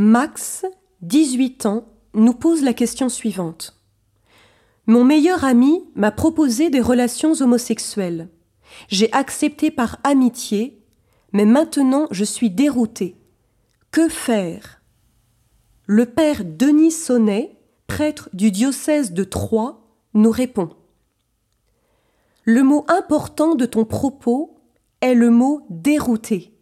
[0.00, 0.64] Max,
[1.02, 3.82] 18 ans, nous pose la question suivante.
[4.86, 8.28] Mon meilleur ami m'a proposé des relations homosexuelles.
[8.86, 10.80] J'ai accepté par amitié,
[11.32, 13.16] mais maintenant je suis dérouté.
[13.90, 14.82] Que faire?
[15.86, 17.58] Le père Denis Sonnet,
[17.88, 19.80] prêtre du diocèse de Troyes,
[20.14, 20.76] nous répond.
[22.44, 24.60] Le mot important de ton propos
[25.00, 26.57] est le mot dérouté.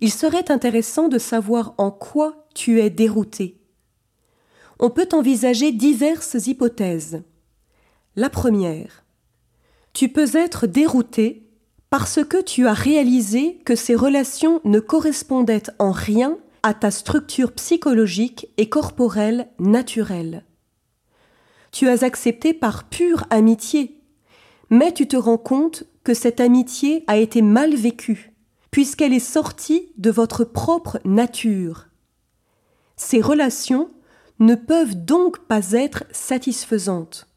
[0.00, 3.60] Il serait intéressant de savoir en quoi tu es dérouté.
[4.78, 7.22] On peut envisager diverses hypothèses.
[8.14, 9.04] La première.
[9.92, 11.46] Tu peux être dérouté
[11.88, 17.52] parce que tu as réalisé que ces relations ne correspondaient en rien à ta structure
[17.52, 20.44] psychologique et corporelle naturelle.
[21.72, 24.00] Tu as accepté par pure amitié,
[24.68, 28.32] mais tu te rends compte que cette amitié a été mal vécue,
[28.70, 31.88] puisqu'elle est sortie de votre propre nature.
[32.96, 33.90] Ces relations
[34.38, 37.28] ne peuvent donc pas être satisfaisantes.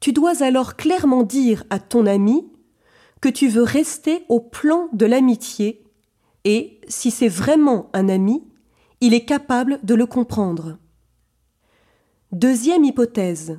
[0.00, 2.46] Tu dois alors clairement dire à ton ami
[3.20, 5.84] que tu veux rester au plan de l'amitié
[6.44, 8.44] et, si c'est vraiment un ami,
[9.00, 10.78] il est capable de le comprendre.
[12.32, 13.58] Deuxième hypothèse.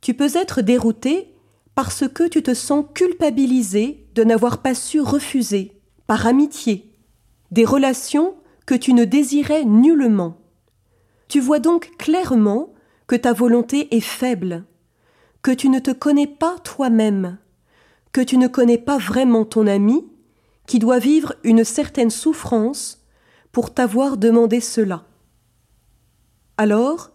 [0.00, 1.31] Tu peux être dérouté
[1.74, 6.92] parce que tu te sens culpabilisé de n'avoir pas su refuser, par amitié,
[7.50, 8.34] des relations
[8.66, 10.38] que tu ne désirais nullement.
[11.28, 12.72] Tu vois donc clairement
[13.06, 14.64] que ta volonté est faible,
[15.42, 17.38] que tu ne te connais pas toi-même,
[18.12, 20.06] que tu ne connais pas vraiment ton ami,
[20.66, 23.04] qui doit vivre une certaine souffrance
[23.50, 25.04] pour t'avoir demandé cela.
[26.56, 27.10] Alors,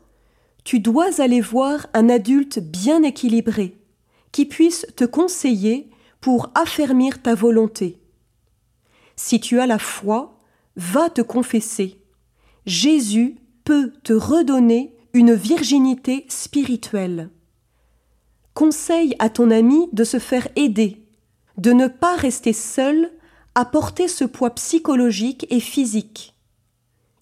[0.63, 3.77] tu dois aller voir un adulte bien équilibré,
[4.37, 5.89] qui puisse te conseiller
[6.21, 7.97] pour affermir ta volonté.
[9.15, 10.37] Si tu as la foi,
[10.75, 11.99] va te confesser.
[12.67, 17.31] Jésus peut te redonner une virginité spirituelle.
[18.53, 21.03] Conseille à ton ami de se faire aider,
[21.57, 23.09] de ne pas rester seul
[23.55, 26.35] à porter ce poids psychologique et physique.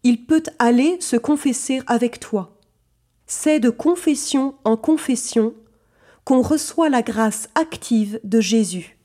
[0.04, 2.60] Il peut aller se confesser avec toi.
[3.26, 5.54] C'est de confession en confession
[6.26, 8.98] qu'on reçoit la grâce active de Jésus.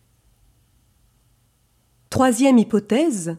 [2.08, 3.36] Troisième hypothèse,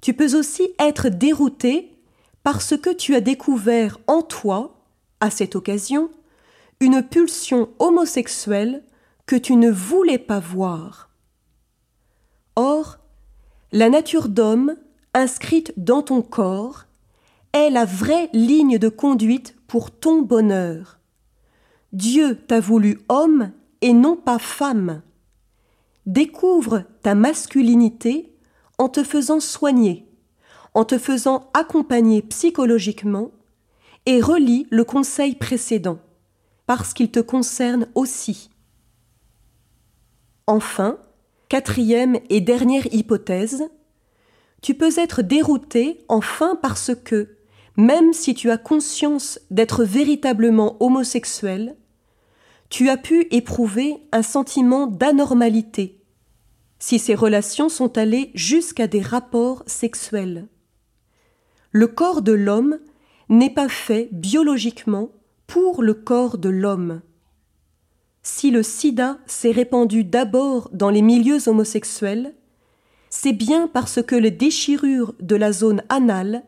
[0.00, 1.96] tu peux aussi être dérouté
[2.42, 4.84] parce que tu as découvert en toi,
[5.20, 6.10] à cette occasion,
[6.78, 8.84] une pulsion homosexuelle
[9.26, 11.10] que tu ne voulais pas voir.
[12.56, 12.98] Or,
[13.72, 14.76] la nature d'homme,
[15.14, 16.84] inscrite dans ton corps,
[17.52, 20.99] est la vraie ligne de conduite pour ton bonheur.
[21.92, 25.02] Dieu t'a voulu homme et non pas femme.
[26.06, 28.34] Découvre ta masculinité
[28.78, 30.06] en te faisant soigner,
[30.74, 33.32] en te faisant accompagner psychologiquement,
[34.06, 35.98] et relis le conseil précédent
[36.66, 38.48] parce qu'il te concerne aussi.
[40.46, 40.98] Enfin,
[41.48, 43.64] quatrième et dernière hypothèse,
[44.62, 47.36] tu peux être dérouté enfin parce que,
[47.76, 51.76] même si tu as conscience d'être véritablement homosexuel,
[52.70, 56.00] tu as pu éprouver un sentiment d'anormalité,
[56.78, 60.46] si ces relations sont allées jusqu'à des rapports sexuels.
[61.72, 62.78] Le corps de l'homme
[63.28, 65.10] n'est pas fait biologiquement
[65.46, 67.02] pour le corps de l'homme.
[68.22, 72.34] Si le sida s'est répandu d'abord dans les milieux homosexuels,
[73.08, 76.44] c'est bien parce que les déchirures de la zone anale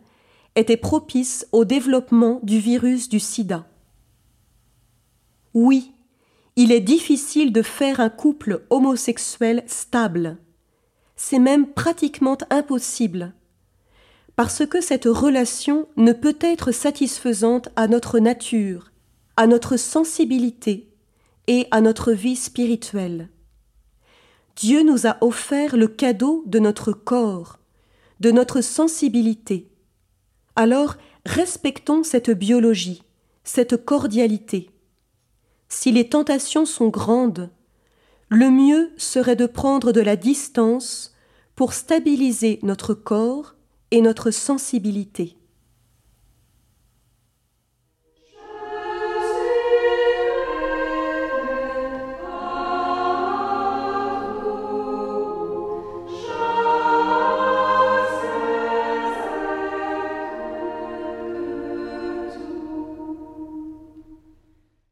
[0.54, 3.66] étaient propices au développement du virus du sida.
[5.54, 5.93] Oui,
[6.57, 10.39] il est difficile de faire un couple homosexuel stable.
[11.17, 13.33] C'est même pratiquement impossible,
[14.37, 18.93] parce que cette relation ne peut être satisfaisante à notre nature
[19.37, 20.89] à notre sensibilité
[21.47, 23.28] et à notre vie spirituelle.
[24.57, 27.59] Dieu nous a offert le cadeau de notre corps,
[28.21, 29.71] de notre sensibilité.
[30.55, 33.03] Alors respectons cette biologie,
[33.45, 34.71] cette cordialité.
[35.74, 37.48] Si les tentations sont grandes,
[38.28, 41.15] le mieux serait de prendre de la distance
[41.57, 43.54] pour stabiliser notre corps
[43.91, 45.34] et notre sensibilité.